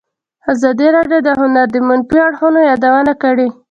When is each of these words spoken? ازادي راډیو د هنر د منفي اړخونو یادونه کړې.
ازادي 0.51 0.87
راډیو 0.95 1.19
د 1.27 1.29
هنر 1.39 1.65
د 1.71 1.75
منفي 1.87 2.19
اړخونو 2.27 2.59
یادونه 2.69 3.13
کړې. 3.23 3.47